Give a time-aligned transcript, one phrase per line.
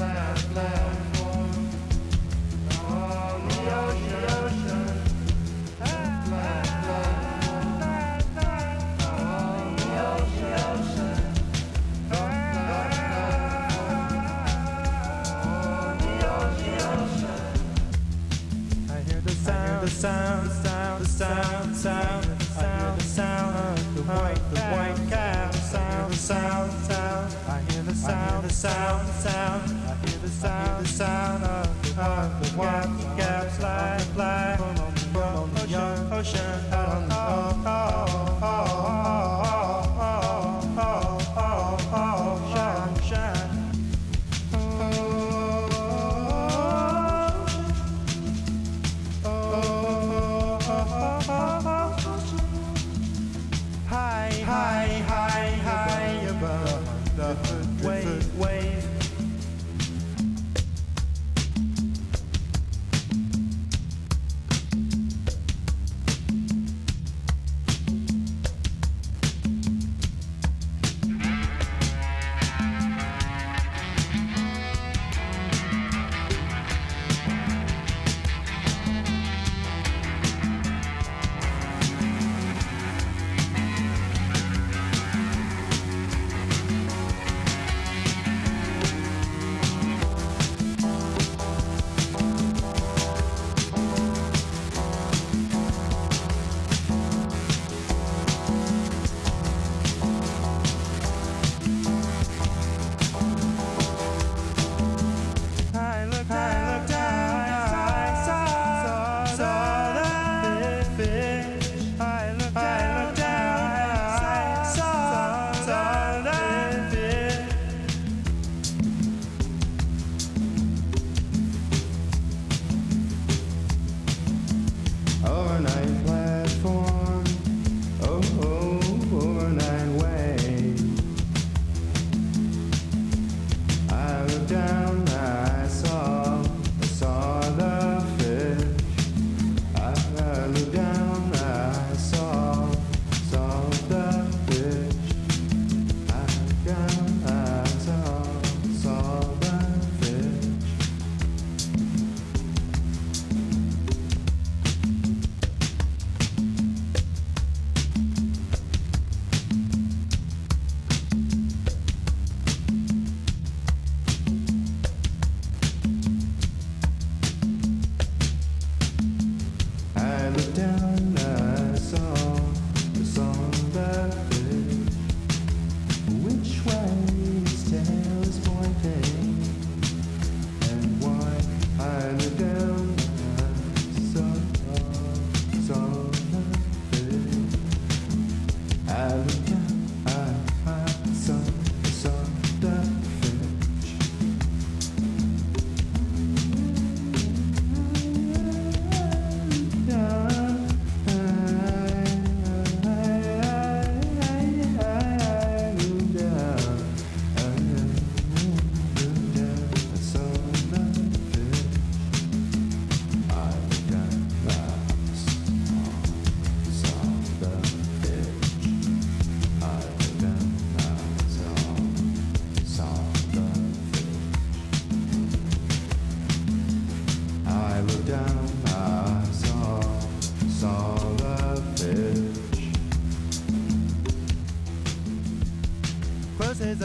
[0.00, 0.79] fly, fly.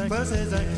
[0.09, 0.74] buses I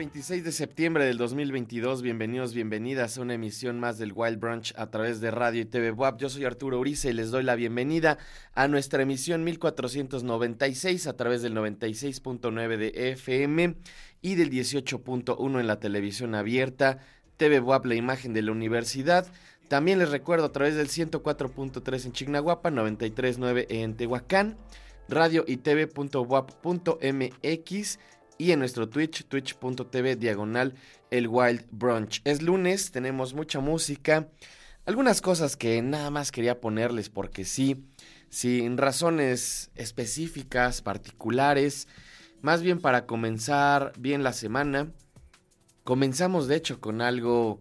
[0.00, 4.86] 26 de septiembre del 2022, bienvenidos, bienvenidas a una emisión más del Wild Brunch a
[4.86, 6.18] través de Radio y TV WAP.
[6.18, 8.16] Yo soy Arturo Uriza y les doy la bienvenida
[8.54, 13.74] a nuestra emisión 1496 a través del 96.9 de FM
[14.22, 17.00] y del 18.1 en la televisión abierta,
[17.36, 19.26] TV WAP, la imagen de la universidad.
[19.68, 24.56] También les recuerdo a través del 104.3 en Chignahuapa, 93.9 en Tehuacán,
[25.10, 25.98] radio y tv.wap.mx
[28.40, 30.74] y en nuestro Twitch, twitch.tv diagonal
[31.10, 32.22] el Wild Brunch.
[32.24, 34.28] Es lunes, tenemos mucha música,
[34.86, 37.84] algunas cosas que nada más quería ponerles porque sí,
[38.30, 41.86] sin razones específicas, particulares,
[42.40, 44.90] más bien para comenzar bien la semana.
[45.84, 47.60] Comenzamos de hecho con algo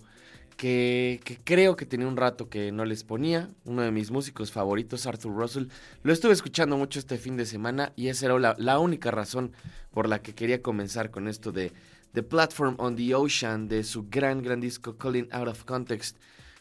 [0.59, 3.49] que, creo que tenía un rato que no les ponía.
[3.63, 5.67] Uno de mis músicos favoritos, Arthur Russell.
[6.03, 9.53] Lo estuve escuchando mucho este fin de semana y esa era la, la única razón
[9.91, 11.71] por la que quería comenzar con esto de
[12.11, 16.17] The Platform on the Ocean, de su gran, gran disco Calling Out of Context.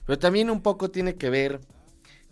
[0.06, 1.60] Pero también un poco tiene que ver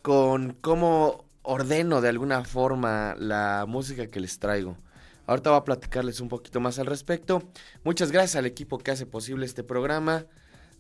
[0.03, 4.77] con cómo ordeno de alguna forma la música que les traigo.
[5.27, 7.43] Ahorita voy a platicarles un poquito más al respecto.
[7.83, 10.27] Muchas gracias al equipo que hace posible este programa.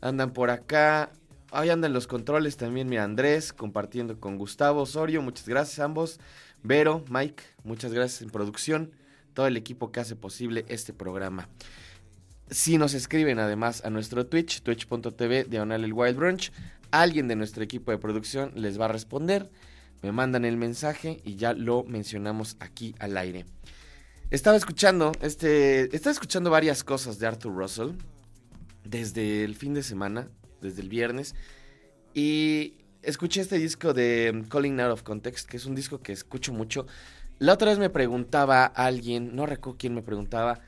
[0.01, 1.11] Andan por acá.
[1.53, 5.23] Ahí andan los controles también, mi Andrés, compartiendo con Gustavo Osorio.
[5.23, 6.21] Muchas gracias a ambos.
[6.63, 8.91] Vero, Mike, muchas gracias en producción.
[9.33, 11.49] Todo el equipo que hace posible este programa.
[12.51, 16.53] Si nos escriben además a nuestro Twitch, twitch.tv, diagonal el Wild Brunch,
[16.91, 19.51] alguien de nuestro equipo de producción les va a responder.
[20.03, 23.47] Me mandan el mensaje y ya lo mencionamos aquí al aire.
[24.31, 27.91] Estaba escuchando, este, estaba escuchando varias cosas de Arthur Russell
[28.89, 30.29] desde el fin de semana,
[30.61, 31.35] desde el viernes,
[32.15, 36.53] y escuché este disco de Calling Out of Context, que es un disco que escucho
[36.53, 36.87] mucho.
[37.39, 40.61] La otra vez me preguntaba alguien, no recuerdo quién me preguntaba,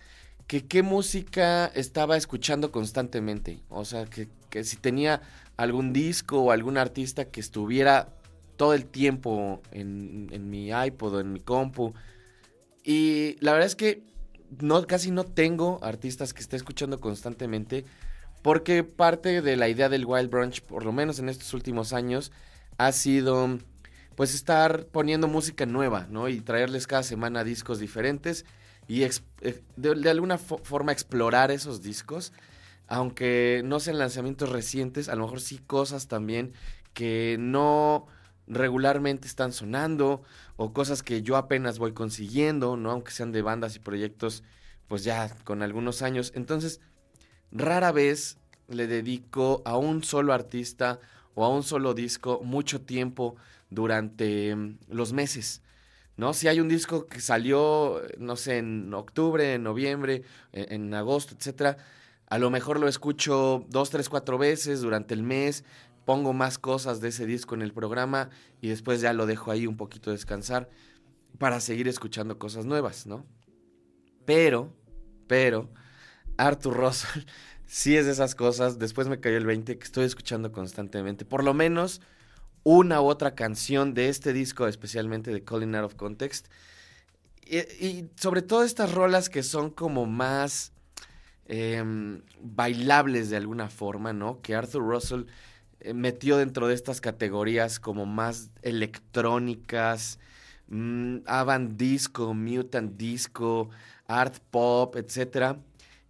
[0.46, 3.62] que qué música estaba escuchando constantemente.
[3.68, 5.22] O sea, que, que si tenía
[5.56, 8.14] algún disco o algún artista que estuviera
[8.56, 11.94] todo el tiempo en, en mi iPod o en mi compu.
[12.84, 14.02] Y la verdad es que
[14.60, 17.84] no, casi no tengo artistas que esté escuchando constantemente.
[18.48, 22.32] Porque parte de la idea del Wild Brunch, por lo menos en estos últimos años,
[22.78, 23.58] ha sido
[24.14, 26.30] pues estar poniendo música nueva, ¿no?
[26.30, 28.46] Y traerles cada semana discos diferentes
[28.86, 29.12] y de,
[29.76, 32.32] de, alguna fo forma explorar esos discos.
[32.86, 36.54] Aunque no sean lanzamientos recientes, a lo mejor sí cosas también
[36.94, 38.06] que no
[38.46, 40.22] regularmente están sonando
[40.56, 42.92] o cosas que yo apenas voy consiguiendo, ¿no?
[42.92, 44.42] Aunque sean de bandas y proyectos,
[44.86, 46.32] pues ya con algunos años.
[46.34, 46.80] Entonces,
[47.52, 48.38] rara vez
[48.68, 51.00] le dedico a un solo artista
[51.34, 53.36] o a un solo disco mucho tiempo
[53.70, 55.62] durante mm, los meses.
[56.16, 56.34] ¿no?
[56.34, 61.34] Si hay un disco que salió, no sé, en octubre, en noviembre, en, en agosto,
[61.34, 61.78] etcétera,
[62.26, 65.64] a lo mejor lo escucho dos, tres, cuatro veces durante el mes,
[66.04, 69.66] pongo más cosas de ese disco en el programa y después ya lo dejo ahí
[69.66, 70.68] un poquito descansar
[71.38, 73.24] para seguir escuchando cosas nuevas, ¿no?
[74.24, 74.72] Pero,
[75.26, 75.70] pero,
[76.38, 77.22] Arthur Russell
[77.66, 81.44] sí es de esas cosas, después me cayó el 20 que estoy escuchando constantemente, por
[81.44, 82.00] lo menos
[82.64, 86.48] una u otra canción de este disco, especialmente de Calling Out of Context.
[87.46, 90.72] Y, sobre todo estas rolas que son como más
[91.46, 91.82] eh,
[92.42, 94.42] bailables de alguna forma, ¿no?
[94.42, 95.22] Que Arthur Russell
[95.80, 100.18] eh, metió dentro de estas categorías como más electrónicas,
[100.68, 103.70] mmm, avant disco, mutant disco,
[104.06, 105.58] art pop, etcétera,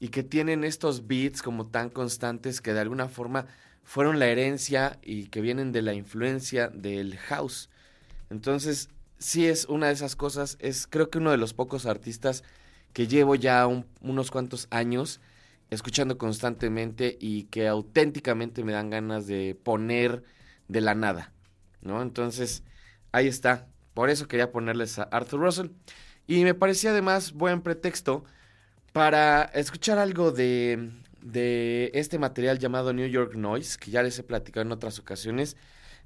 [0.00, 3.47] y que tienen estos beats como tan constantes que de alguna forma
[3.83, 7.71] fueron la herencia y que vienen de la influencia del house.
[8.31, 12.45] Entonces, sí es una de esas cosas, es creo que uno de los pocos artistas
[12.93, 15.21] que llevo ya un, unos cuantos años
[15.71, 20.23] escuchando constantemente y que auténticamente me dan ganas de poner
[20.69, 21.33] de la nada,
[21.83, 22.02] ¿no?
[22.02, 22.62] Entonces,
[23.12, 23.69] ahí está.
[23.95, 25.69] Por eso quería ponerles a Arthur Russell.
[26.26, 28.25] Y me parecía además buen pretexto
[28.99, 30.90] para escuchar algo de,
[31.95, 35.57] este material llamado New York Noise, que ya les he platicado en otras ocasiones.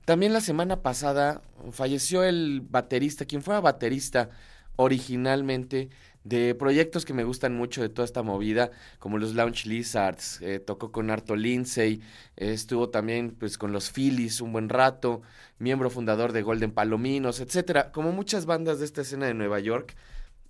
[0.04, 4.28] También la semana pasada falleció el baterista, quien fuera baterista
[4.76, 5.88] originalmente
[6.24, 10.58] de proyectos que me gustan mucho de toda esta movida, como los Lounge Lizards, eh,
[10.58, 12.02] tocó con Arto Lindsay,
[12.36, 15.22] estuvo también pues con los Phillies un buen rato,
[15.58, 19.96] miembro fundador de Golden Palominos, etcétera, como muchas bandas de esta escena de Nueva York.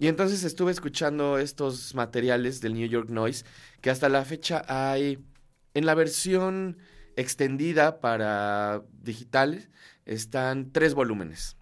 [0.03, 3.45] Y entonces estuve escuchando estos materiales del New York Noise,
[3.81, 5.25] que hasta la fecha hay
[5.75, 6.77] en la versión
[7.15, 9.69] extendida para digitales,
[10.05, 11.57] están tres volúmenes.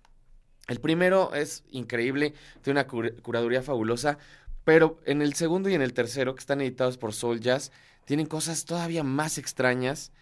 [0.68, 2.32] El primero es increíble,
[2.62, 4.16] tiene una cur curaduría fabulosa,
[4.64, 7.72] pero en el segundo y en el tercero, que están editados por Soul Jazz,
[8.06, 10.12] tienen cosas todavía más extrañas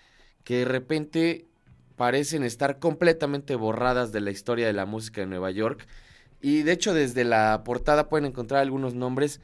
[0.43, 1.47] que de repente
[1.95, 5.87] parecen estar completamente borradas de la historia de la música de Nueva York.
[6.40, 9.40] Y de hecho desde la portada pueden encontrar algunos nombres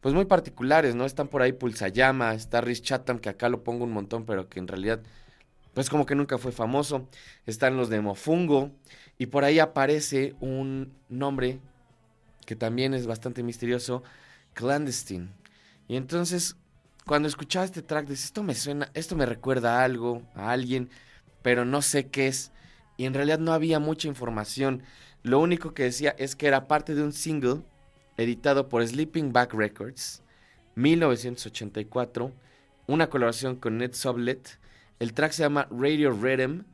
[0.00, 1.06] pues muy particulares, ¿no?
[1.06, 4.58] Están por ahí Pulsayama, está Rhys Chatham, que acá lo pongo un montón, pero que
[4.58, 5.00] en realidad
[5.72, 7.08] pues como que nunca fue famoso.
[7.46, 8.70] Están los de Mofungo,
[9.18, 11.60] y por ahí aparece un nombre
[12.46, 14.02] que también es bastante misterioso,
[14.54, 15.28] Clandestine.
[15.88, 16.56] Y entonces,
[17.06, 20.90] cuando escuchaba este track, decía, esto me suena, esto me recuerda a algo, a alguien,
[21.42, 22.52] pero no sé qué es.
[22.96, 24.82] Y en realidad no había mucha información.
[25.24, 27.62] Lo único que decía es que era parte de un single
[28.18, 30.22] editado por Sleeping Back Records,
[30.74, 32.30] 1984,
[32.86, 34.58] una colaboración con Ned Sublet.
[34.98, 36.64] El track se llama Radio Rhythm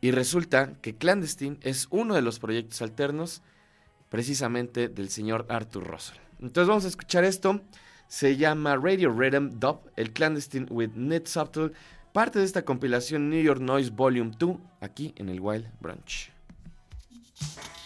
[0.00, 3.42] y resulta que Clandestine es uno de los proyectos alternos
[4.08, 6.18] precisamente del señor Arthur Russell.
[6.40, 7.60] Entonces vamos a escuchar esto.
[8.08, 11.70] Se llama Radio Rhythm Dub, el Clandestine with Ned Subtle,
[12.12, 15.68] parte de esta compilación New York Noise Volume 2, aquí en el Wild
[17.38, 17.85] Thank you.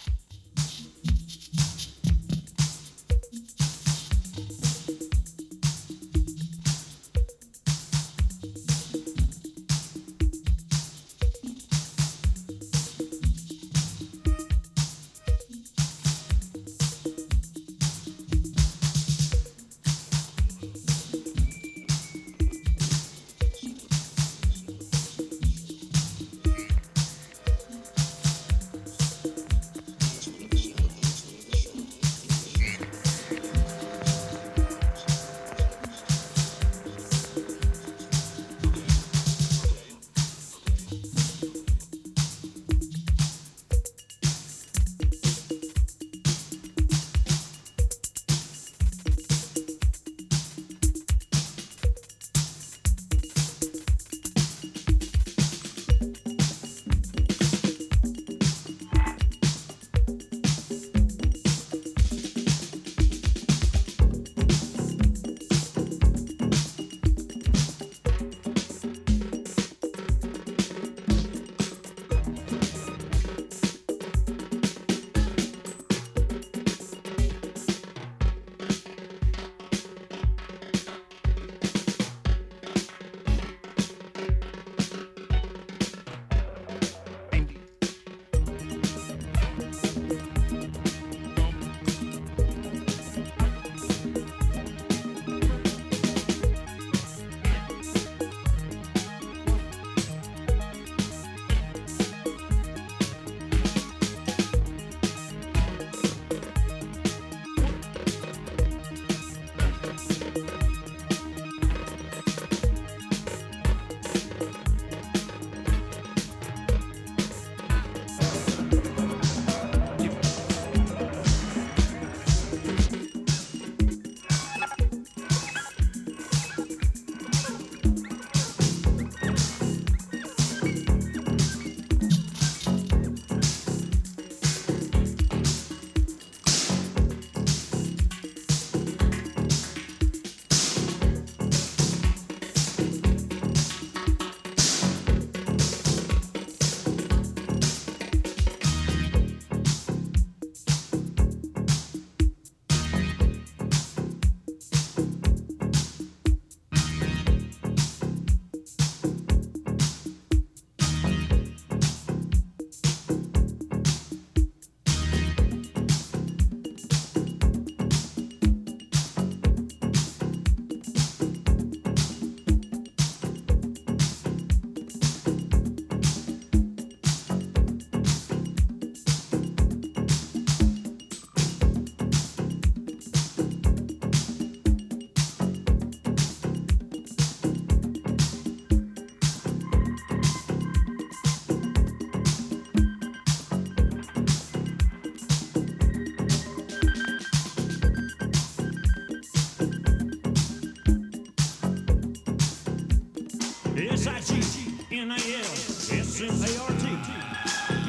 [204.05, 204.41] Brunch.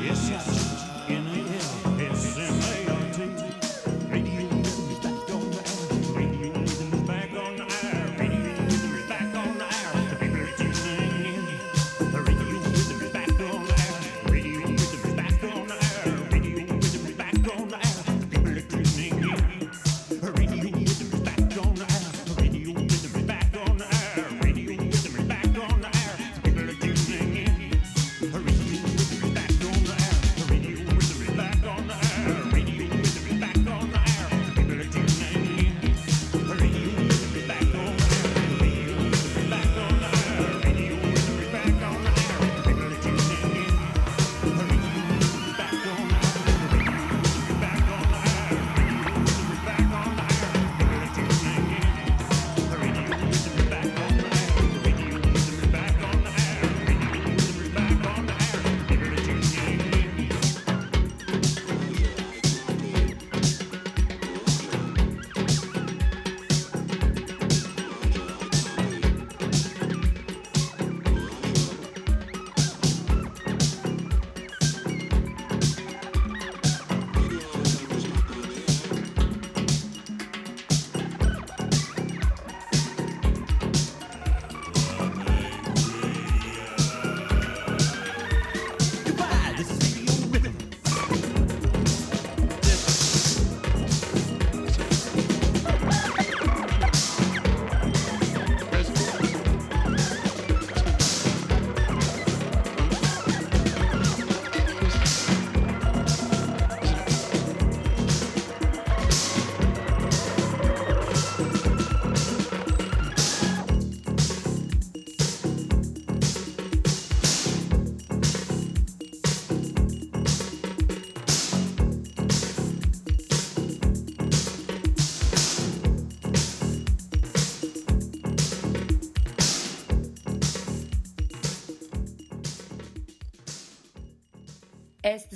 [0.03, 0.60] Este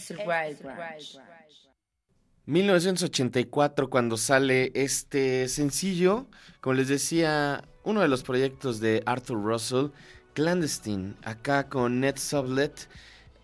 [0.05, 0.59] es el Wild
[2.47, 6.27] 1984 cuando sale este sencillo,
[6.61, 9.87] como les decía, uno de los proyectos de Arthur Russell,
[10.33, 12.87] Clandestine, acá con Ned Sublet,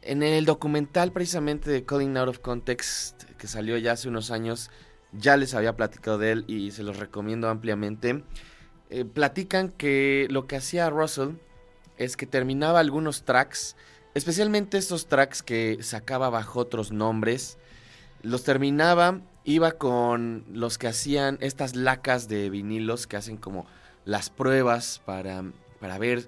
[0.03, 4.69] en el documental precisamente de Calling Out of Context, que salió ya hace unos años,
[5.13, 8.23] ya les había platicado de él y se los recomiendo ampliamente.
[8.91, 11.37] Eh, platican que lo que hacía Russell
[11.97, 13.75] es que terminaba algunos tracks,
[14.13, 17.57] especialmente estos tracks que sacaba bajo otros nombres,
[18.21, 23.65] los terminaba, iba con los que hacían estas lacas de vinilos que hacen como
[24.05, 25.43] las pruebas para,
[25.79, 26.27] para ver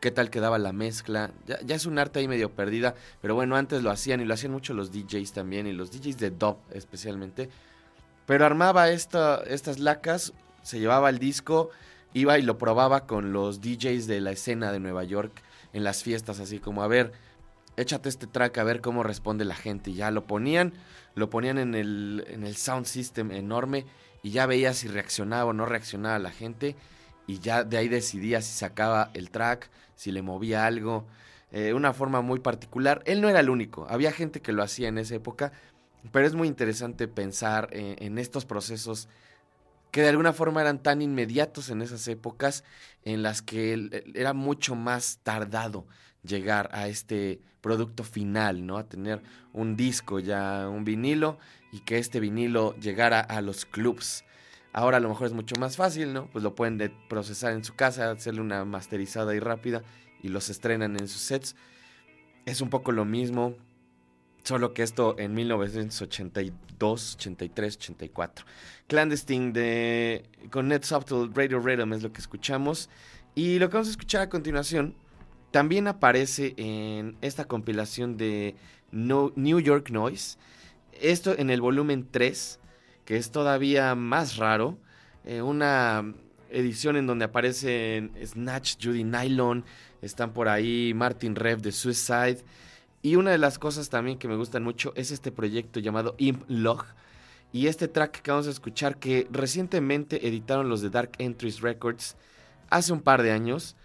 [0.00, 1.30] qué tal quedaba la mezcla.
[1.46, 4.52] Ya, es un arte ahí medio perdida, pero bueno, antes lo hacían y lo hacían
[4.52, 7.48] mucho los DJs también y los DJs de dub especialmente.
[8.26, 11.70] Pero armaba esta, estas lacas, se llevaba el disco,
[12.12, 16.02] iba y lo probaba con los DJs de la escena de Nueva York en las
[16.02, 17.12] fiestas, así como a ver,
[17.76, 19.90] échate este track a ver cómo responde la gente.
[19.90, 20.72] Y ya lo ponían,
[21.14, 23.86] lo ponían en el, en el sound system enorme
[24.22, 26.76] y ya veía si reaccionaba o no reaccionaba la gente.
[27.26, 31.06] Y ya de ahí decidía si sacaba el track, si le movía algo.
[31.52, 33.02] Eh, una forma muy particular.
[33.06, 35.52] Él no era el único, había gente que lo hacía en esa época,
[36.12, 39.08] pero es muy interesante pensar eh, en estos procesos
[39.90, 42.62] que de alguna forma eran tan inmediatos en esas épocas
[43.04, 45.86] en las que era mucho más tardado
[46.22, 48.78] llegar a este producto final, ¿no?
[48.78, 51.38] A tener un disco ya, un vinilo
[51.72, 54.24] y que este vinilo llegara a los clubs.
[54.72, 56.30] Ahora a lo mejor es mucho más fácil, ¿no?
[56.30, 59.82] Pues lo pueden procesar en su casa, hacerle una masterizada y rápida
[60.22, 61.56] y los estrenan en sus sets.
[62.46, 63.56] Es un poco lo mismo,
[64.42, 68.46] solo que esto en 1982, 83, 84.
[68.86, 72.88] Clandestine de con Net Subtle Radio Rhythm es lo que escuchamos
[73.34, 74.94] y lo que vamos a escuchar a continuación
[75.50, 78.54] también aparece en esta compilación de
[78.92, 80.38] New York Noise.
[80.92, 82.60] Esto en el volumen 3,
[83.04, 84.78] que es todavía más raro.
[85.24, 86.14] Eh, una
[86.50, 89.64] edición en donde aparecen Snatch, Judy Nylon,
[90.02, 92.38] están por ahí Martin Rev de Suicide.
[93.02, 96.42] Y una de las cosas también que me gustan mucho es este proyecto llamado Imp
[96.48, 96.84] Log.
[97.52, 102.16] Y este track que vamos a escuchar que recientemente editaron los de Dark Entries Records
[102.68, 103.76] hace un par de años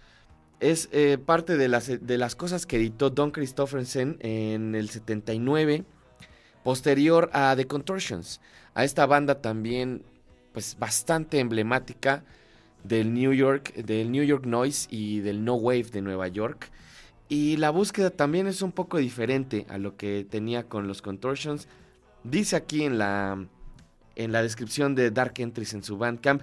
[0.60, 5.84] es eh, parte de las, de las cosas que editó Don Christopherson en el 79,
[6.62, 8.40] posterior a The Contortions,
[8.74, 10.02] a esta banda también
[10.52, 12.24] pues bastante emblemática
[12.82, 16.70] del New York, del New York Noise y del No Wave de Nueva York.
[17.28, 21.66] Y la búsqueda también es un poco diferente a lo que tenía con los Contortions.
[22.22, 23.44] Dice aquí en la,
[24.14, 26.42] en la descripción de Dark Entries en su Bandcamp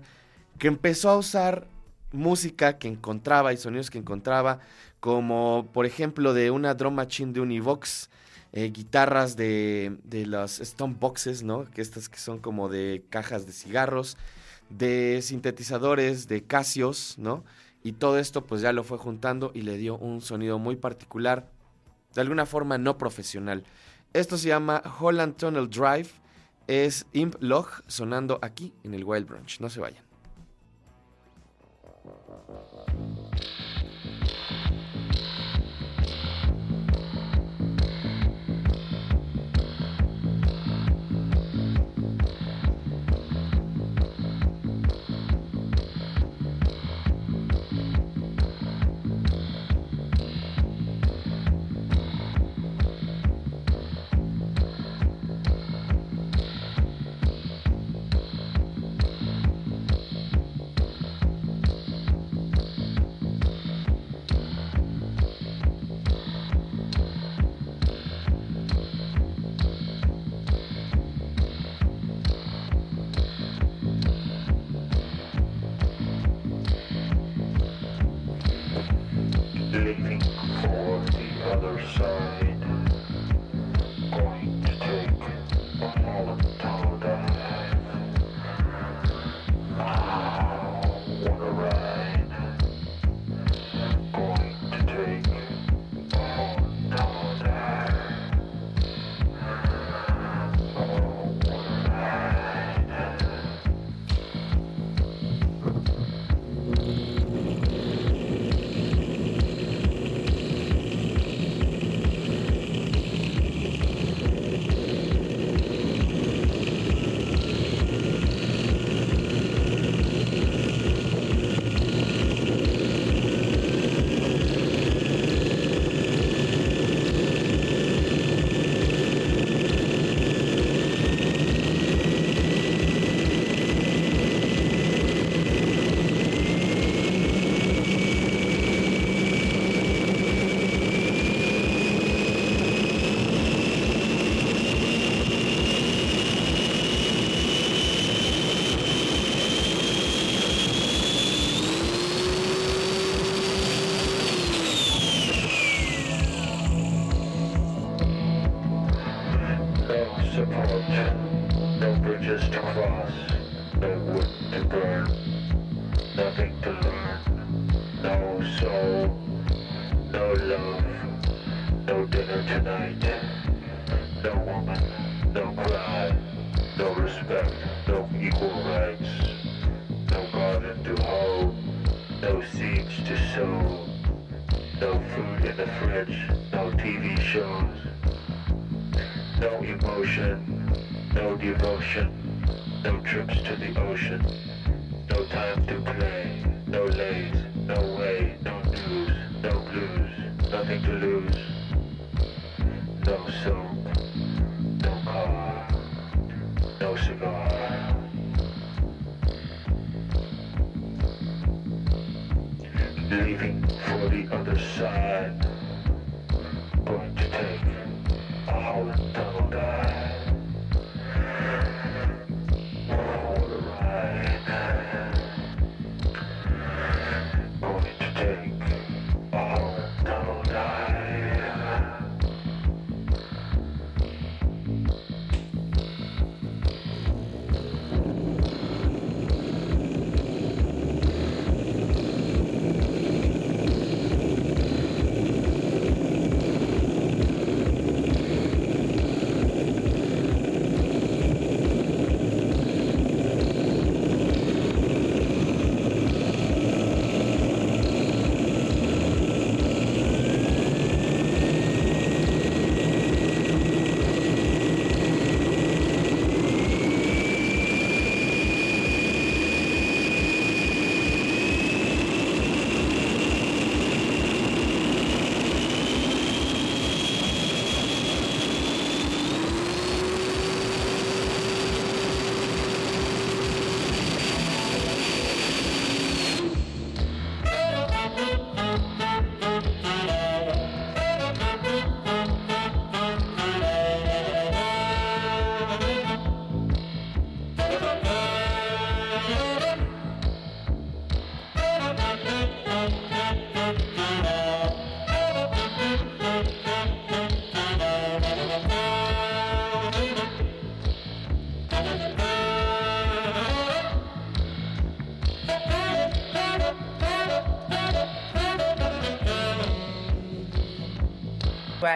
[0.57, 1.67] que empezó a usar
[2.11, 4.59] música que encontraba y sonidos que encontraba,
[4.99, 8.09] como por ejemplo de una drum machine de Univox,
[8.51, 11.65] eh, guitarras de, de las Stone Boxes, ¿no?
[11.71, 14.15] Que estas que son como de cajas de cigarros,
[14.69, 17.43] de sintetizadores de Casios, ¿no?
[17.83, 21.49] Y todo esto pues ya lo fue juntando y le dio un sonido muy particular,
[22.13, 23.63] de alguna forma no profesional.
[24.13, 26.09] Esto se llama Holland Tunnel Drive,
[26.67, 30.02] es Imp Log sonando aquí en el Wild Brunch, no se vayan.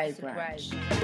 [0.08, 0.97] Wild Branch.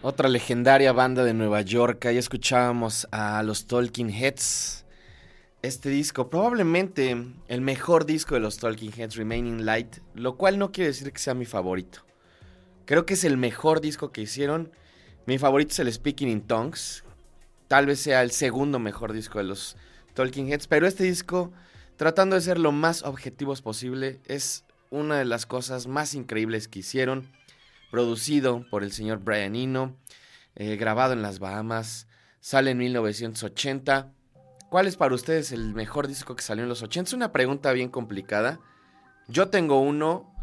[0.00, 2.06] Otra legendaria banda de Nueva York.
[2.06, 4.86] Ahí escuchábamos a los Talking Heads.
[5.60, 7.16] Este disco, probablemente
[7.48, 11.18] el mejor disco de los Talking Heads, Remaining Light, lo cual no quiere decir que
[11.18, 12.06] sea mi favorito.
[12.86, 14.72] Creo que es el mejor disco que hicieron.
[15.26, 17.04] Mi favorito es el Speaking in Tongues.
[17.66, 19.76] Tal vez sea el segundo mejor disco de los
[20.14, 21.52] Talking Heads, pero este disco,
[21.96, 26.78] tratando de ser lo más objetivos posible, es una de las cosas más increíbles que
[26.78, 27.28] hicieron
[27.90, 29.96] producido por el señor Brian Eno,
[30.54, 32.06] eh, grabado en las Bahamas,
[32.40, 34.12] sale en 1980.
[34.70, 37.08] ¿Cuál es para ustedes el mejor disco que salió en los 80?
[37.08, 38.60] Es una pregunta bien complicada.
[39.28, 40.34] Yo tengo uno,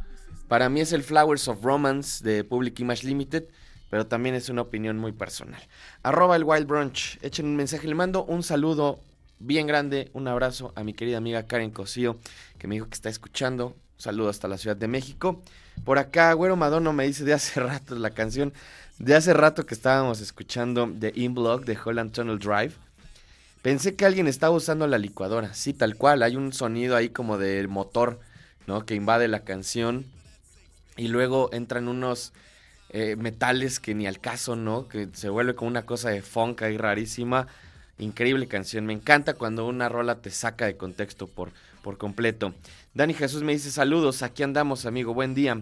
[0.47, 3.45] para mí es el Flowers of Romance de Public Image Limited,
[3.89, 5.61] pero también es una opinión muy personal.
[6.03, 8.99] Arroba el Wild Brunch, echen un mensaje, le mando un saludo
[9.39, 12.19] bien grande, un abrazo a mi querida amiga Karen Cosío,
[12.57, 13.75] que me dijo que está escuchando.
[13.97, 15.41] Saludo hasta la Ciudad de México.
[15.83, 18.53] Por acá, Güero Madono me dice de hace rato la canción,
[18.99, 22.73] de hace rato que estábamos escuchando The In-Block de Holland Tunnel Drive.
[23.61, 26.21] Pensé que alguien estaba usando la licuadora, sí, tal cual.
[26.21, 28.19] Hay un sonido ahí como del motor,
[28.67, 28.85] ¿no?
[28.85, 30.05] Que invade la canción.
[30.97, 32.31] Y luego entran unos
[32.89, 34.87] eh, metales que ni al caso, ¿no?
[34.87, 37.47] Que se vuelve como una cosa de funk ahí rarísima.
[37.97, 38.85] Increíble canción.
[38.85, 41.51] Me encanta cuando una rola te saca de contexto por,
[41.85, 42.55] por completo.
[42.95, 45.61] Dani Jesús me dice saludos, aquí andamos amigo, buen día.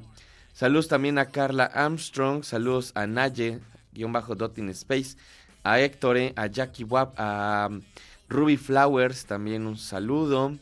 [0.54, 3.60] Saludos también a Carla Armstrong, saludos a Naye,
[3.92, 5.18] guion bajo Dotting Space,
[5.64, 7.82] a Héctor, a Jackie Wap, a um,
[8.30, 10.58] Ruby Flowers, también un saludo.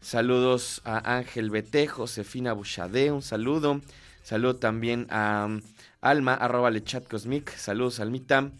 [0.00, 3.82] Saludos a Ángel Bete, Josefina Buchade, un saludo.
[4.24, 5.60] Saludo también a um,
[6.00, 8.50] Alma, arroba lechat cosmic, saludos Almita.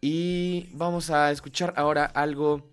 [0.00, 2.71] Y vamos a escuchar ahora algo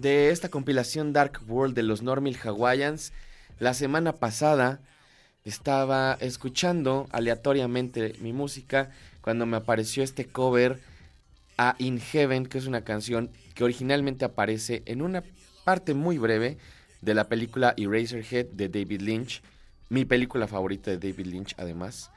[0.00, 3.12] de esta compilación Dark World de los Normal Hawaiians.
[3.58, 4.80] La semana pasada
[5.44, 8.90] estaba escuchando aleatoriamente mi música
[9.20, 10.80] cuando me apareció este cover
[11.56, 15.24] a In Heaven, que es una canción que originalmente aparece en una
[15.64, 16.58] parte muy breve
[17.00, 19.42] de la película Eraserhead de David Lynch,
[19.88, 22.10] mi película favorita de David Lynch además.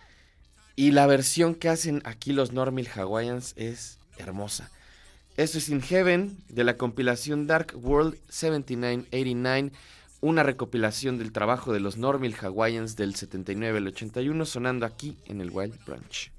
[0.75, 4.69] Y la versión que hacen aquí los Normal Hawaiians es hermosa.
[5.41, 9.71] Esto es In Heaven de la compilación Dark World 7989,
[10.19, 15.41] una recopilación del trabajo de los Normal Hawaiians del 79 al 81 sonando aquí en
[15.41, 16.31] el Wild Branch.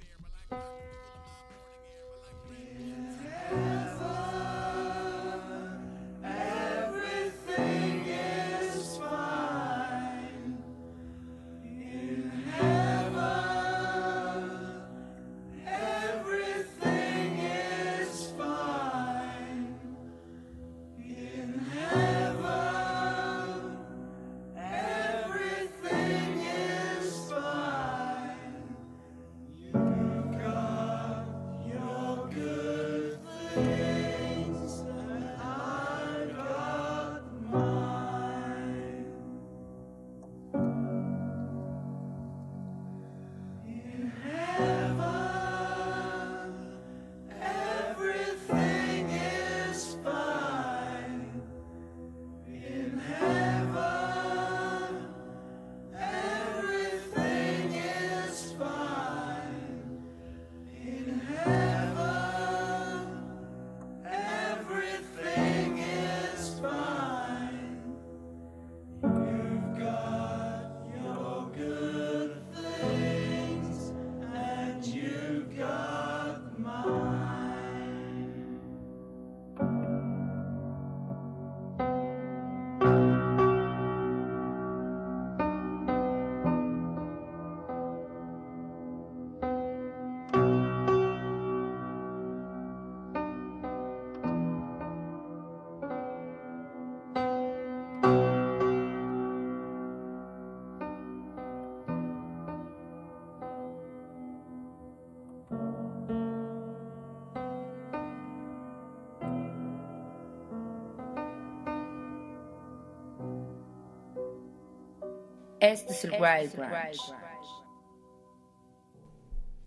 [115.63, 116.99] Este es el Wild Branch.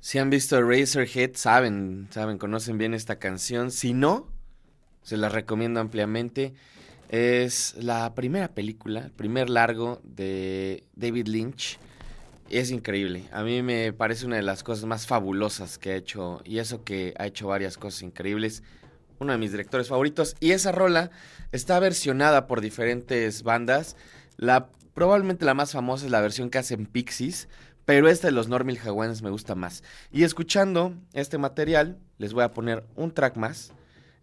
[0.02, 3.72] Si han visto Razorhead, saben, saben, conocen bien esta canción.
[3.72, 4.28] Si no,
[5.04, 6.54] se las recomiendo ampliamente.
[7.08, 11.80] Es la primera película, el primer largo de David Lynch.
[12.50, 13.30] Es increíble.
[13.32, 16.42] A mí me parece una de las cosas más fabulosas que ha hecho.
[16.44, 18.64] Y eso que ha hecho varias cosas increíbles.
[19.20, 20.36] Uno de mis directores favoritos.
[20.42, 21.10] Y esa rola
[21.54, 23.96] está versionada por diferentes bandas.
[24.36, 27.48] La, probablemente la más famosa es la versión que hacen Pixies.
[27.86, 29.84] Pero este de los Normal Hawaiians me gusta más.
[30.12, 33.74] Y escuchando este material, les voy a poner un track más.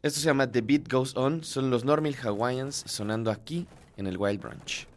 [0.02, 1.44] Esto se llama The Beat Goes On.
[1.44, 4.88] Son los Normal Hawaiians sonando aquí en el Wild Brunch.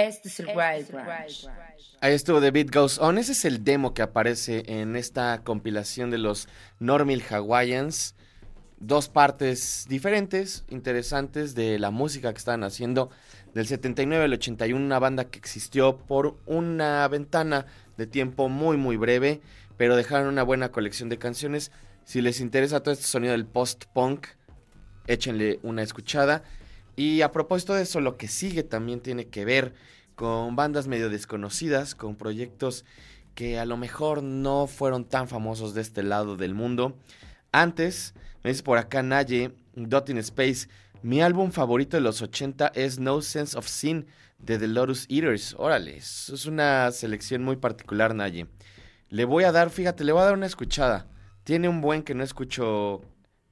[0.00, 1.46] Este es el Wild Brunch.
[2.00, 3.18] Ahí estuvo The Beat Goes On.
[3.18, 6.48] Ese es el demo que aparece en esta compilación de los
[6.78, 8.14] Normal Hawaiians.
[8.78, 13.10] Dos partes diferentes, interesantes de la música que estaban haciendo
[13.52, 14.82] del 79 al 81.
[14.82, 17.66] Una banda que existió por una ventana
[17.98, 19.42] de tiempo muy, muy breve,
[19.76, 21.72] pero dejaron una buena colección de canciones.
[22.04, 24.28] Si les interesa todo este sonido del post-punk,
[25.06, 26.42] échenle una escuchada.
[27.00, 29.72] Y a propósito de eso, lo que sigue también tiene que ver
[30.16, 32.84] con bandas medio desconocidas, con proyectos
[33.34, 36.98] que a lo mejor no fueron tan famosos de este lado del mundo.
[37.52, 38.12] Antes,
[38.44, 40.68] me dice por acá Naye, Dot in Space,
[41.00, 44.04] mi álbum favorito de los 80 es No Sense of Sin
[44.38, 45.54] de The Lotus Eaters.
[45.56, 48.46] Órale, eso es una selección muy particular, Naye.
[49.08, 51.06] Le voy a dar, fíjate, le voy a dar una escuchada.
[51.44, 53.00] Tiene un buen que no escucho.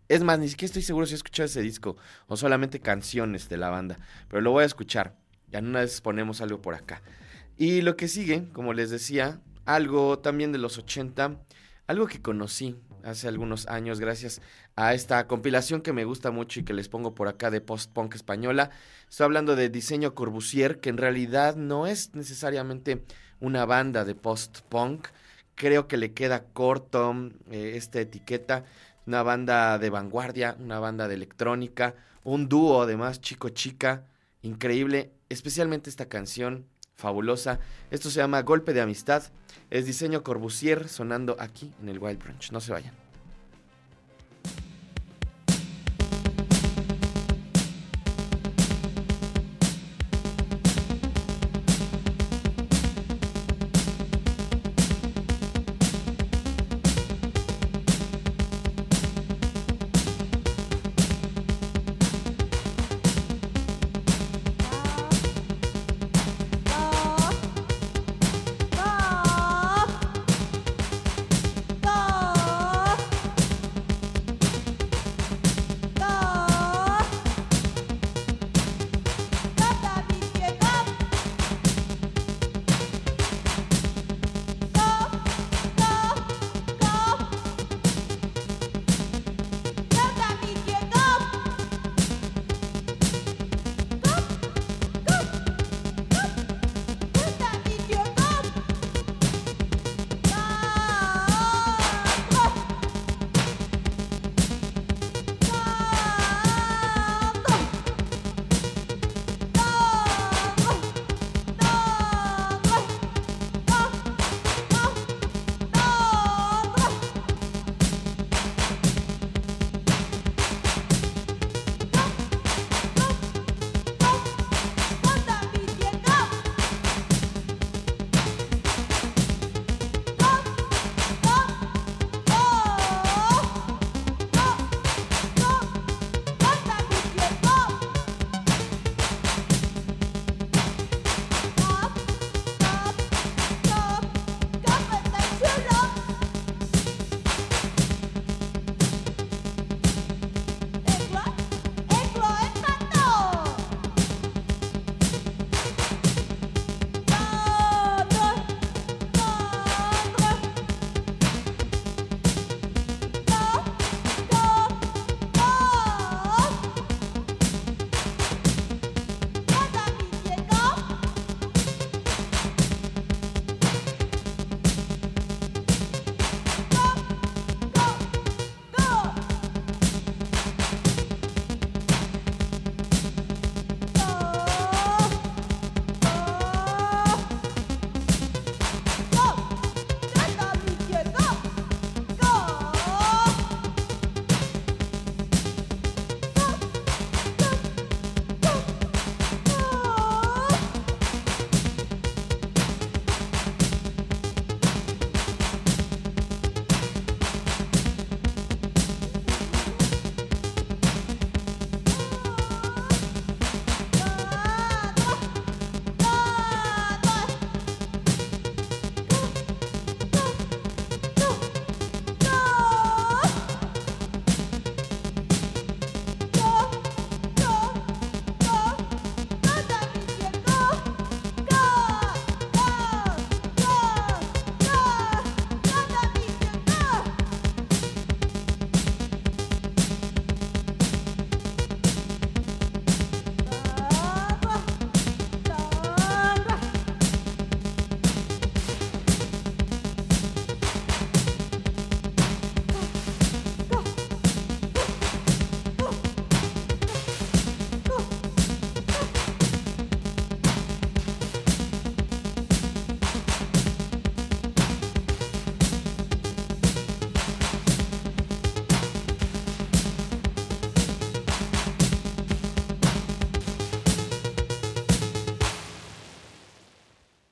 [0.09, 1.97] Es más, ni siquiera estoy seguro si he escuchado ese disco
[2.27, 3.99] o solamente canciones de la banda,
[4.29, 5.15] pero lo voy a escuchar.
[5.51, 7.03] Ya una vez ponemos algo por acá.
[7.57, 11.41] Y lo que sigue, como les decía, algo también de los 80,
[11.87, 14.41] algo que conocí hace algunos años gracias
[14.77, 18.15] a esta compilación que me gusta mucho y que les pongo por acá de post-punk
[18.15, 18.71] española.
[19.09, 23.05] Estoy hablando de Diseño Corbusier, que en realidad no es necesariamente
[23.41, 25.09] una banda de post-punk.
[25.55, 27.15] Creo que le queda corto
[27.51, 28.65] eh, esta etiqueta.
[29.09, 31.95] Una banda de vanguardia, una banda de electrónica,
[32.25, 34.05] un dúo además chico-chica,
[34.43, 37.59] increíble, especialmente esta canción fabulosa.
[37.91, 39.23] Esto se llama Golpe de Amistad.
[39.71, 42.53] Es diseño Corbusier sonando aquí en el Wild Brunch.
[42.53, 43.08] No se vayan.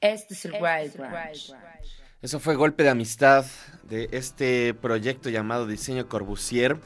[0.07, 1.53] Este es el Wild Branch.
[2.23, 3.45] Eso fue golpe de amistad
[3.83, 6.79] de este proyecto llamado Diseño Corbusier.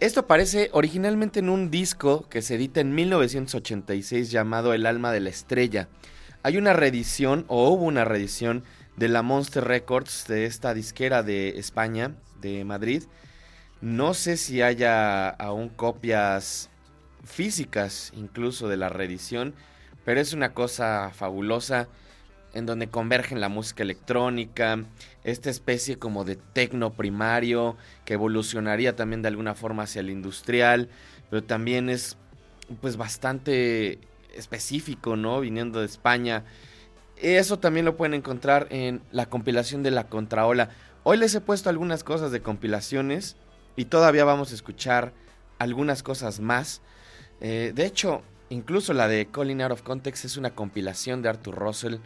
[0.00, 5.20] Esto aparece originalmente en un disco que se edita en 1986 llamado El alma de
[5.20, 5.88] la estrella.
[6.42, 8.64] Hay una reedición, o hubo una reedición,
[8.96, 13.04] de la Monster Records, de esta disquera de España, de Madrid.
[13.80, 16.68] No sé si haya aún copias
[17.24, 19.54] físicas incluso de la reedición,
[20.04, 21.88] pero es una cosa fabulosa
[22.56, 24.82] en donde convergen la música electrónica,
[25.24, 27.76] esta especie como de tecno primario
[28.06, 30.88] que evolucionaría también de alguna forma hacia el industrial,
[31.28, 32.16] pero también es
[32.80, 33.98] pues bastante
[34.34, 35.40] específico, ¿no?
[35.40, 36.44] Viniendo de España.
[37.16, 40.70] Eso también lo pueden encontrar en la compilación de la Contraola.
[41.02, 43.36] Hoy les he puesto algunas cosas de compilaciones
[43.76, 45.12] y todavía vamos a escuchar
[45.58, 46.80] algunas cosas más.
[47.42, 51.54] Eh, de hecho, incluso la de Calling Out of Context es una compilación de Arthur
[51.54, 51.96] Russell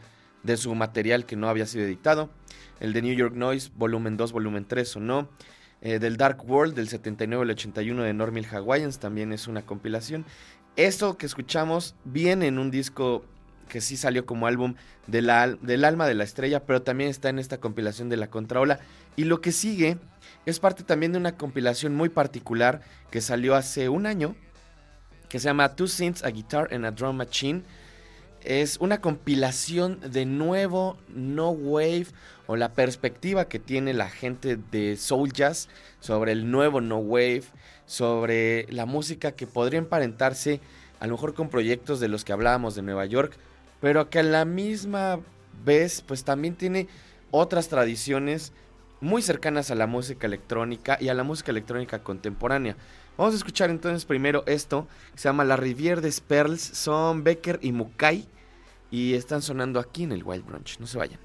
[0.42, 2.30] de su material que no había sido editado.
[2.80, 5.28] El de New York Noise, volumen 2, volumen 3 o no.
[5.82, 10.26] Eh, del Dark World del 79 al 81 de Normal Hawaiians también es una compilación.
[10.76, 13.24] Esto que escuchamos viene en un disco
[13.68, 14.74] que sí salió como álbum
[15.06, 18.80] del alma de la estrella, pero también está en esta compilación de la contraola.
[19.16, 19.98] Y lo que sigue
[20.44, 24.34] es parte también de una compilación muy particular que salió hace un año,
[25.28, 27.62] que se llama Two Synths, a Guitar and a Drum Machine.
[28.42, 32.06] Es una compilación de nuevo no wave
[32.46, 35.68] o la perspectiva que tiene la gente de Soul Jazz
[36.00, 37.44] sobre el nuevo no wave,
[37.84, 40.60] sobre la música que podría emparentarse
[41.00, 43.36] a lo mejor con proyectos de los que hablábamos de Nueva York,
[43.80, 45.20] pero que a la misma
[45.64, 46.88] vez pues también tiene
[47.30, 48.52] otras tradiciones
[49.00, 52.76] muy cercanas a la música electrónica y a la música electrónica contemporánea.
[53.20, 57.58] Vamos a escuchar entonces primero esto, que se llama La Rivière des Perles, son Becker
[57.60, 58.24] y Mukai
[58.90, 61.20] y están sonando aquí en el Wild Brunch, no se vayan.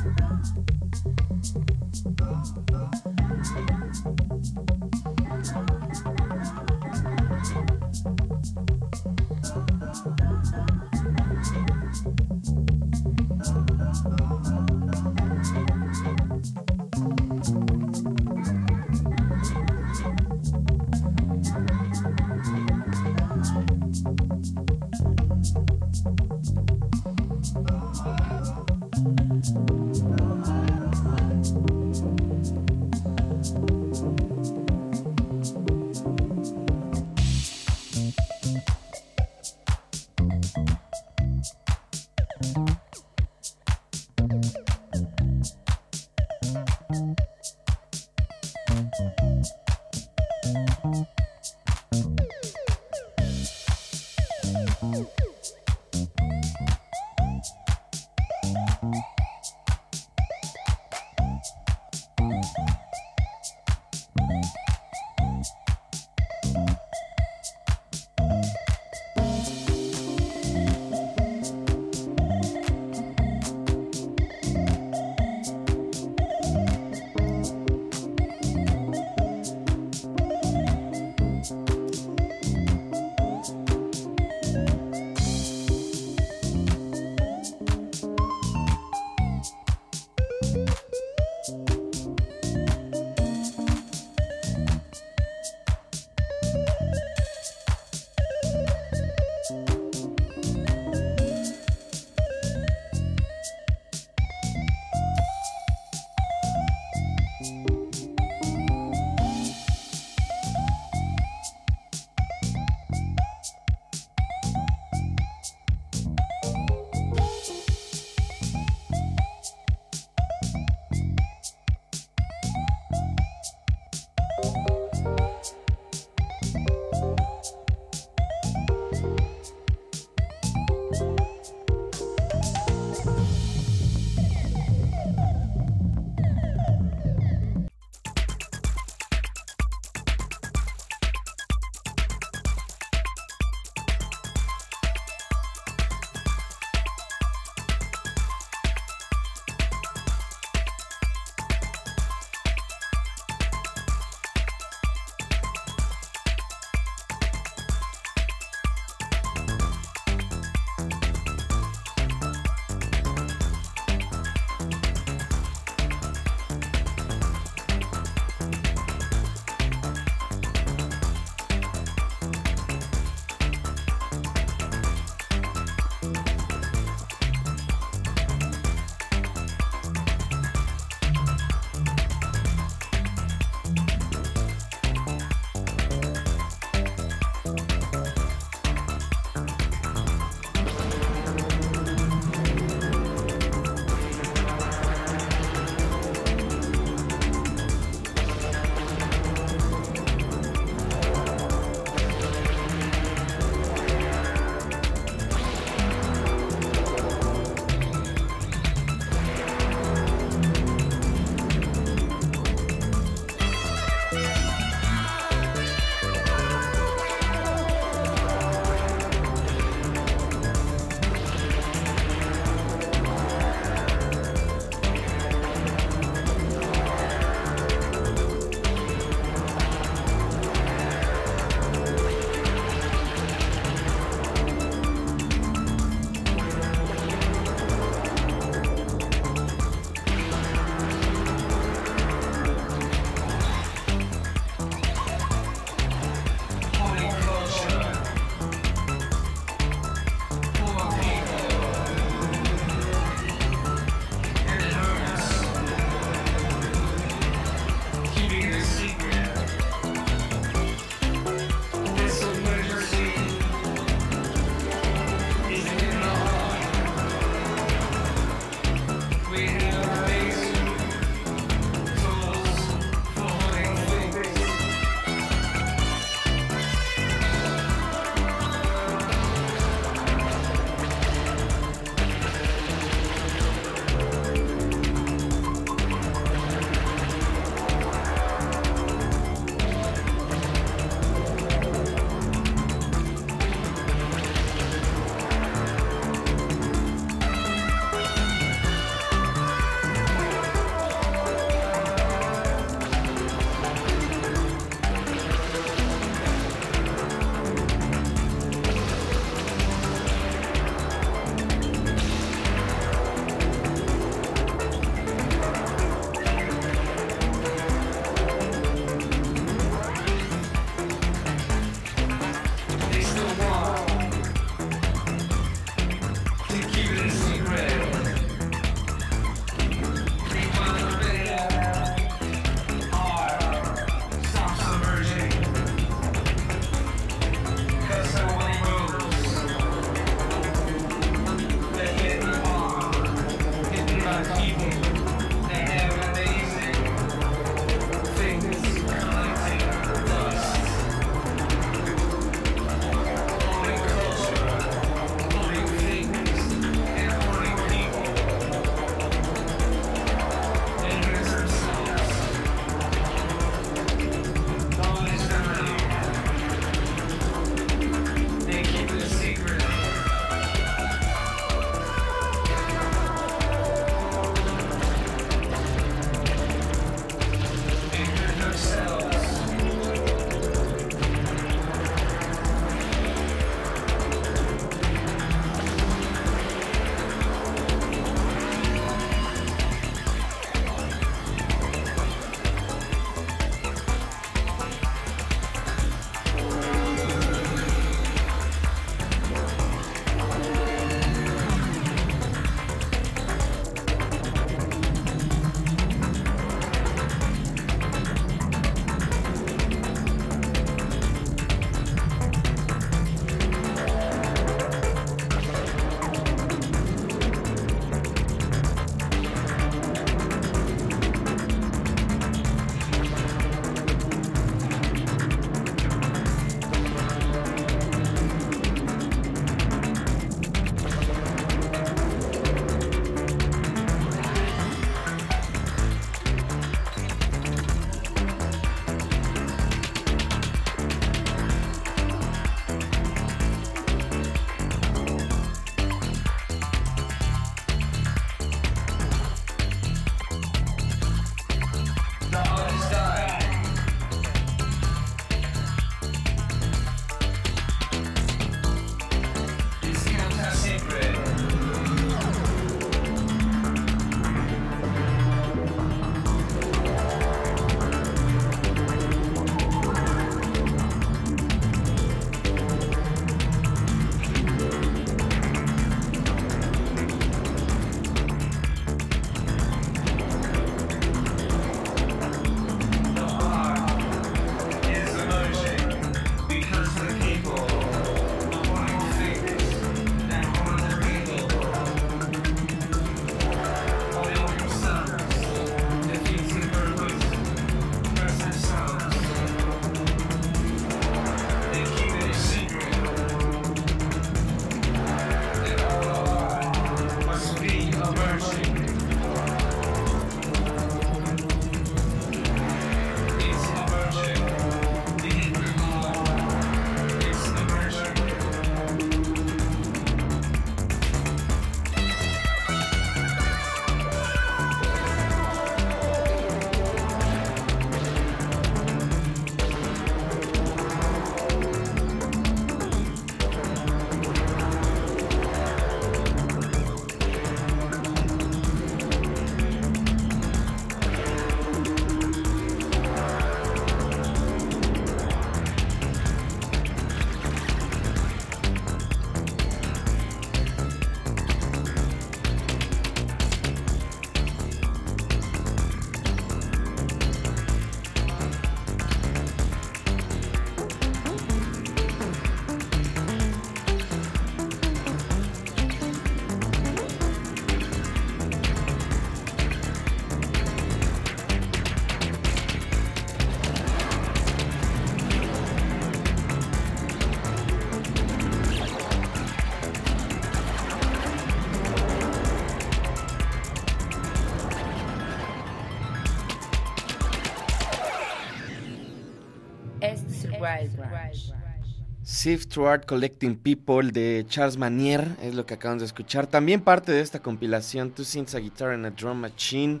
[592.46, 596.46] To Art Collecting People de Charles Manier es lo que acabamos de escuchar.
[596.46, 600.00] También parte de esta compilación Two Synths, a Guitar and a Drum Machine.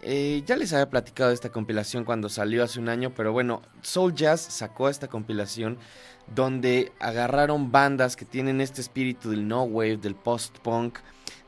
[0.00, 3.60] Eh, ya les había platicado de esta compilación cuando salió hace un año, pero bueno,
[3.82, 5.76] Soul Jazz sacó esta compilación
[6.34, 11.00] donde agarraron bandas que tienen este espíritu del no wave, del post-punk,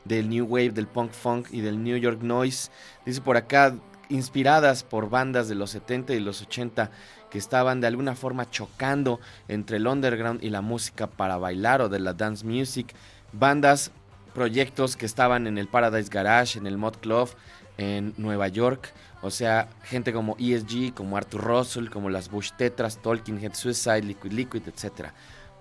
[0.05, 2.69] del new wave, del punk funk y del New York noise.
[3.03, 3.75] Dice por acá,
[4.09, 6.91] inspiradas por bandas de los 70 y los 80
[7.29, 11.89] que estaban de alguna forma chocando entre el underground y la música para bailar o
[11.89, 12.93] de la dance music.
[13.31, 13.91] Bandas,
[14.33, 17.29] proyectos que estaban en el Paradise Garage, en el Mod Club,
[17.77, 18.93] en Nueva York.
[19.21, 24.03] O sea, gente como ESG, como Arthur Russell, como las Bush Tetras, Tolkien Head Suicide,
[24.03, 25.09] Liquid Liquid, etc.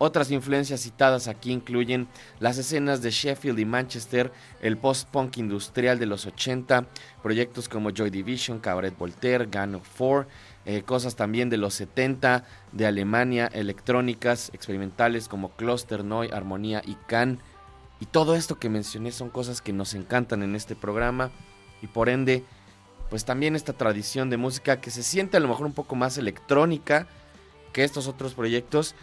[0.01, 2.07] Otras influencias citadas aquí incluyen
[2.39, 6.87] las escenas de Sheffield y Manchester, el post-punk industrial de los 80,
[7.21, 10.29] proyectos como Joy Division, Cabaret Voltaire, Gun of Four,
[10.71, 16.97] eh, cosas también de los 70 de Alemania, electrónicas, experimentales como Cluster, Noi, Armonía y
[17.07, 17.39] Can.
[18.01, 21.31] Y todo esto que mencioné son cosas que nos encantan en este programa
[21.81, 22.45] y por ende,
[23.09, 26.19] pues también esta tradición de música que se siente a lo mejor un poco más
[26.19, 27.07] electrónica
[27.73, 28.95] que estos otros proyectos,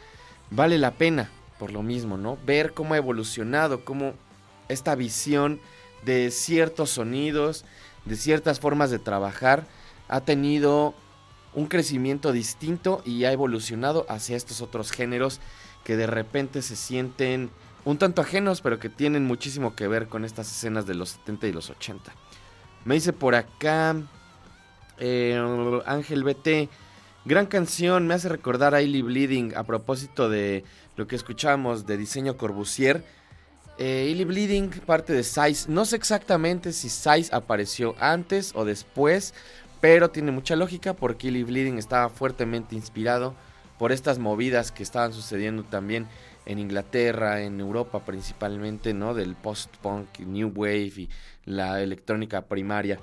[0.51, 2.37] vale la pena por lo mismo, ¿no?
[2.45, 4.13] Ver cómo ha evolucionado, cómo
[4.69, 5.59] esta visión
[6.03, 7.65] de ciertos sonidos,
[8.05, 9.65] de ciertas formas de trabajar,
[10.07, 10.93] ha tenido
[11.55, 15.39] un crecimiento distinto y ha evolucionado hacia estos otros géneros
[15.83, 17.49] que de repente se sienten
[17.85, 21.47] un tanto ajenos, pero que tienen muchísimo que ver con estas escenas de los 70
[21.47, 22.11] y los 80.
[22.83, 23.95] Me dice por acá
[24.97, 26.69] eh, Ángel BT,
[27.25, 30.63] gran canción, me hace recordar a Illy Bleeding a propósito de
[30.95, 33.03] lo que escuchamos de diseño Corbusier.
[33.77, 39.33] Eh, Illy Bleeding, parte de Size, no sé exactamente si Size apareció antes o después,
[39.81, 43.35] pero tiene mucha lógica porque Illy Bleeding estaba fuertemente inspirado
[43.77, 46.07] por estas movidas que estaban sucediendo también
[46.45, 49.13] en Inglaterra, en Europa principalmente, ¿no?
[49.13, 51.09] Del post-punk, New Wave y
[51.45, 52.99] la electrónica primaria.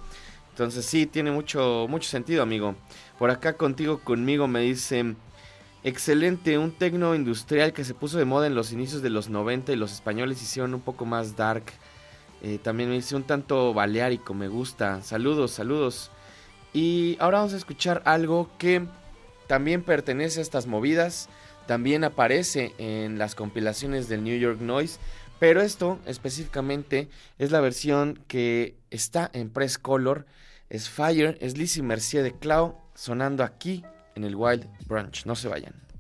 [0.51, 2.75] Entonces sí, tiene mucho, mucho sentido, amigo.
[3.19, 5.17] Por acá contigo, conmigo, me dicen,
[5.83, 9.73] excelente, un tecno industrial que se puso de moda en los inicios de los 90
[9.73, 11.65] y los españoles hicieron un poco más dark.
[12.43, 15.03] Eh, también me dice un tanto baleárico, me gusta.
[15.03, 16.11] Saludos, saludos.
[16.73, 18.87] Y ahora vamos a escuchar algo que
[19.47, 21.29] también pertenece a estas movidas,
[21.67, 24.99] también aparece en las compilaciones del New York Noise,
[25.39, 27.09] pero esto específicamente
[27.39, 30.25] es la versión que está en Press Color,
[30.71, 35.49] es Fire, es Lizzie Mercier de Cloud sonando aquí en el Wild Branch, no se
[35.49, 35.92] vayan.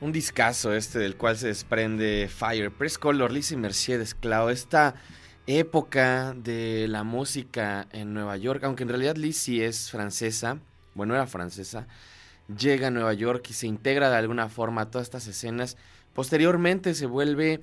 [0.00, 4.94] Un discazo este del cual se desprende Fire, Press Color, Lizzie Mercedes Clau, esta
[5.46, 10.58] época de la música en Nueva York, aunque en realidad Lizzie es francesa,
[10.94, 11.86] bueno, era francesa,
[12.58, 15.76] llega a Nueva York y se integra de alguna forma a todas estas escenas.
[16.12, 17.62] Posteriormente se vuelve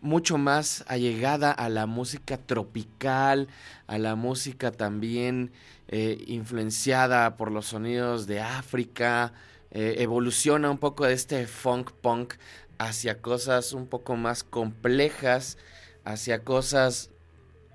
[0.00, 3.48] mucho más allegada a la música tropical,
[3.86, 5.52] a la música también
[5.88, 9.32] eh, influenciada por los sonidos de África,
[9.70, 12.34] eh, evoluciona un poco de este funk punk
[12.78, 15.58] hacia cosas un poco más complejas,
[16.04, 17.10] hacia cosas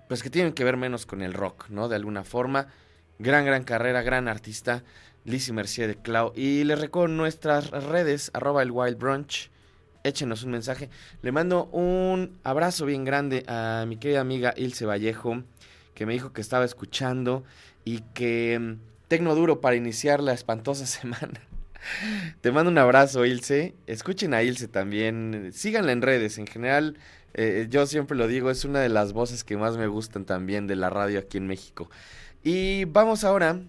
[0.07, 1.87] pues que tienen que ver menos con el rock, ¿no?
[1.87, 2.67] De alguna forma.
[3.17, 4.83] Gran, gran carrera, gran artista,
[5.23, 6.33] Lizzie Mercier de Clau.
[6.35, 9.51] Y les recuerdo nuestras redes, arroba el Wild Brunch.
[10.03, 10.89] Échenos un mensaje.
[11.21, 15.43] Le mando un abrazo bien grande a mi querida amiga Ilse Vallejo,
[15.93, 17.43] que me dijo que estaba escuchando
[17.85, 21.41] y que mm, tecno duro para iniciar la espantosa semana.
[22.41, 23.75] Te mando un abrazo, Ilse.
[23.87, 25.51] Escuchen a Ilse también.
[25.53, 26.37] Síganla en redes.
[26.37, 26.97] En general,
[27.33, 30.67] eh, yo siempre lo digo, es una de las voces que más me gustan también
[30.67, 31.89] de la radio aquí en México.
[32.43, 33.59] Y vamos ahora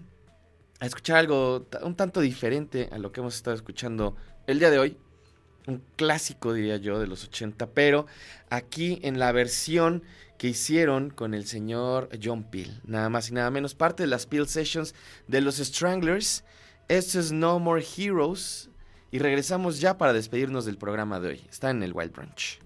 [0.79, 4.15] a escuchar algo un tanto diferente a lo que hemos estado escuchando
[4.45, 4.97] el día de hoy.
[5.65, 8.05] Un clásico, diría yo, de los 80, pero
[8.49, 10.03] aquí en la versión
[10.37, 12.79] que hicieron con el señor John Peel.
[12.85, 14.95] Nada más y nada menos, parte de las Peel Sessions
[15.27, 16.45] de los Stranglers.
[16.87, 18.69] Esto es No More Heroes.
[19.11, 21.41] Y regresamos ya para despedirnos del programa de hoy.
[21.49, 22.59] Está en el Wild Branch.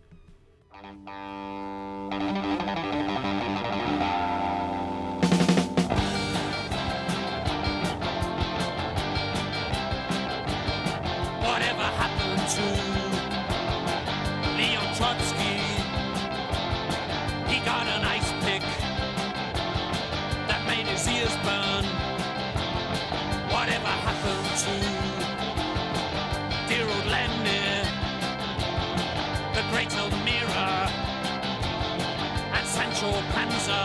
[33.34, 33.82] Panza?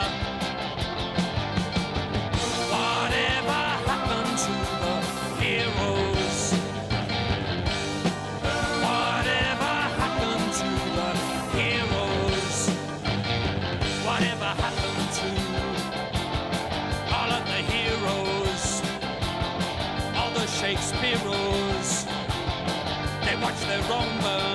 [2.70, 4.94] Whatever happened to the
[5.42, 6.38] heroes?
[8.86, 11.10] Whatever happened to the
[11.58, 12.58] heroes?
[14.06, 15.30] Whatever happened to
[17.16, 18.64] all of the heroes?
[20.16, 21.90] All the Shakespeareos?
[23.24, 24.45] They watch their own burn.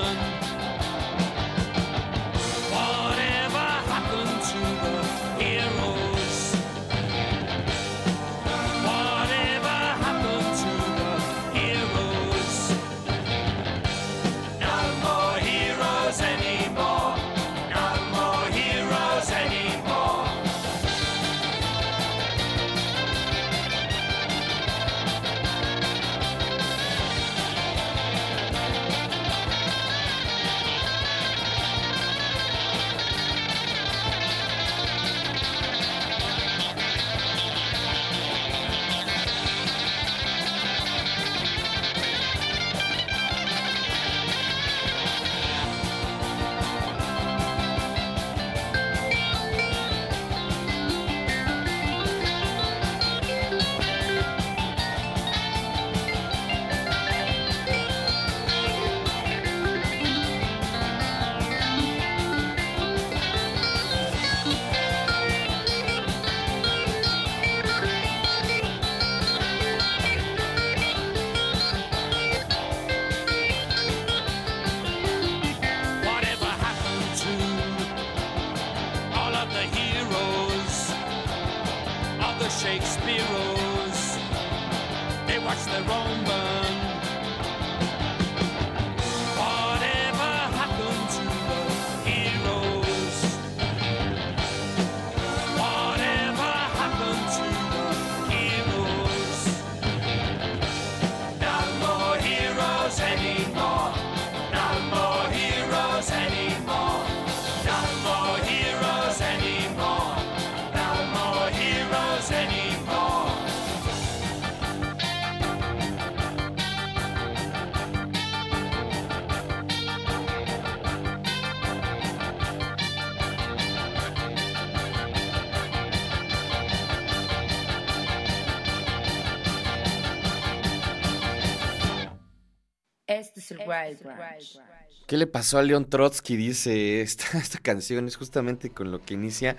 [135.07, 136.35] ¿Qué le pasó a Leon Trotsky?
[136.35, 139.57] Dice esta, esta canción, es justamente con lo que inicia.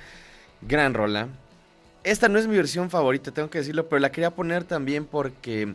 [0.62, 1.28] Gran rola.
[2.04, 5.74] Esta no es mi versión favorita, tengo que decirlo, pero la quería poner también porque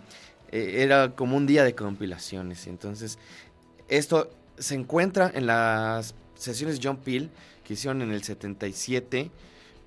[0.51, 2.67] eh, era como un día de compilaciones.
[2.67, 3.17] Entonces,
[3.87, 7.29] esto se encuentra en las sesiones John Peel
[7.63, 9.29] que hicieron en el 77,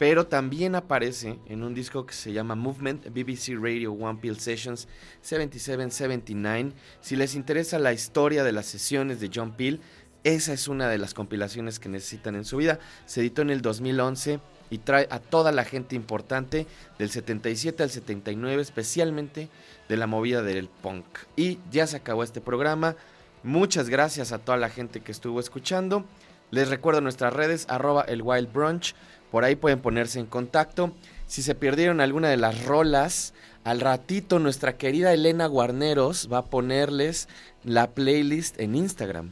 [0.01, 4.89] pero también aparece en un disco que se llama Movement BBC Radio One Peel Sessions
[5.23, 6.73] 77-79.
[7.03, 9.79] Si les interesa la historia de las sesiones de John Peel,
[10.25, 12.79] esa es una de las compilaciones que necesitan en su vida.
[13.05, 14.41] Se editó en el 2011
[14.71, 16.67] y trae a toda la gente importante
[16.99, 19.51] del 77 al 79, especialmente
[19.87, 21.05] de la movida del punk.
[21.37, 22.97] Y ya se acabó este programa.
[23.43, 26.07] Muchas gracias a toda la gente que estuvo escuchando.
[26.51, 28.95] Les recuerdo nuestras redes, arroba el Wild Brunch.
[29.31, 30.93] Por ahí pueden ponerse en contacto.
[31.27, 33.35] Si se perdieron alguna de las rolas,
[33.65, 37.29] al ratito nuestra querida Elena Guarneros va a ponerles
[37.65, 39.31] la playlist en Instagram.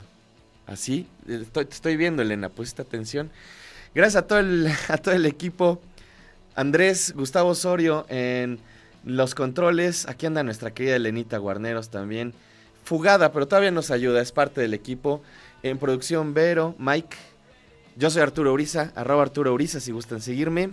[0.67, 3.31] Así, estoy, te estoy viendo Elena, pusiste atención.
[3.95, 5.81] Gracias a todo el, a todo el equipo.
[6.55, 8.59] Andrés, Gustavo Osorio en
[9.05, 10.07] los controles.
[10.09, 12.35] Aquí anda nuestra querida Elenita Guarneros también.
[12.85, 15.23] Fugada, pero todavía nos ayuda, es parte del equipo.
[15.63, 17.17] En producción, Vero, Mike.
[17.99, 20.71] Yo soy Arturo Uriza, arroba Arturo Uriza si gustan seguirme.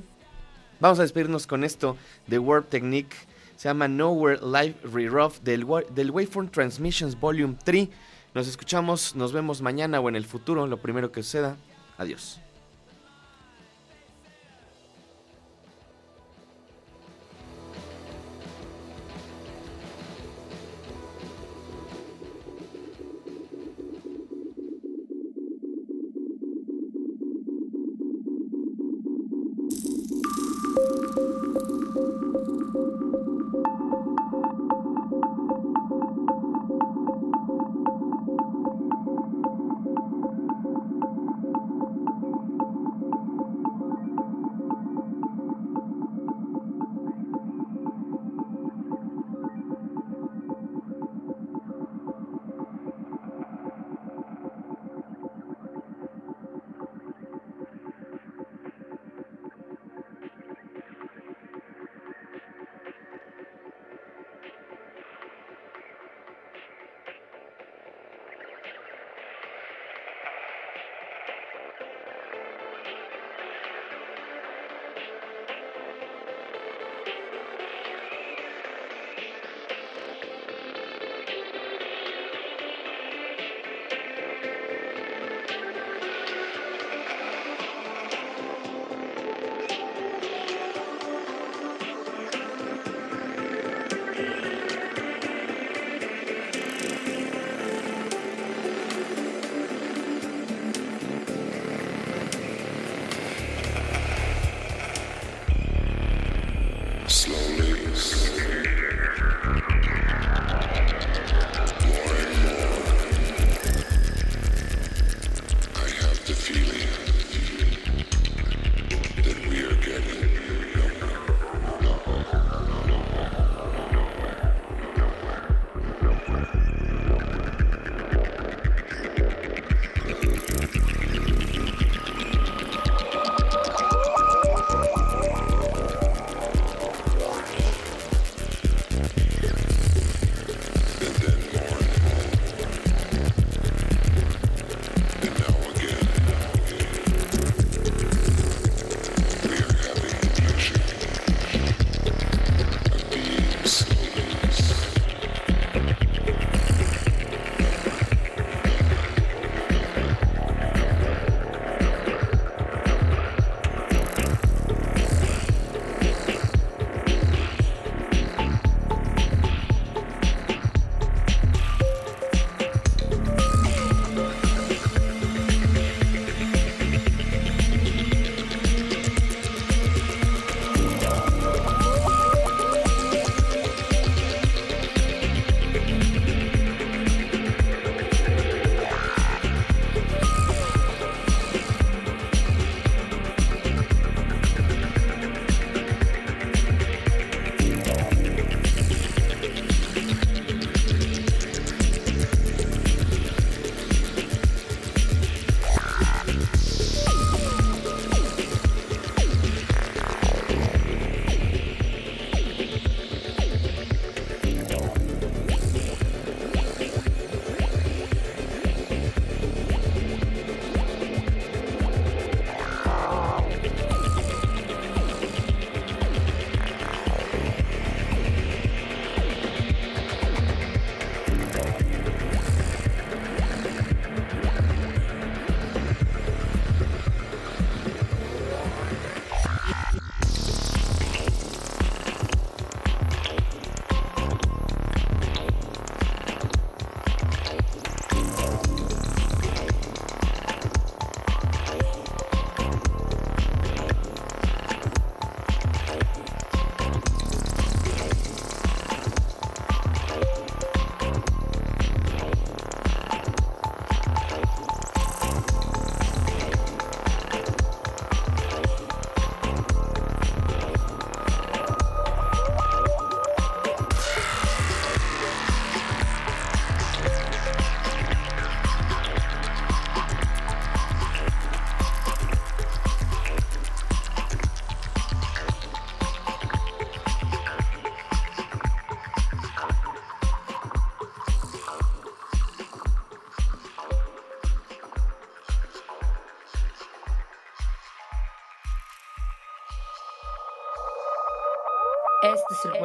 [0.79, 1.97] Vamos a despedirnos con esto
[2.27, 3.15] de Warp Technique.
[3.55, 7.89] Se llama Nowhere Live Re-Rough del, del Waveform Transmissions Volume 3.
[8.35, 11.57] Nos escuchamos, nos vemos mañana o en el futuro, lo primero que suceda.
[11.97, 12.39] Adiós.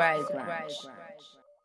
[0.01, 1.00] Este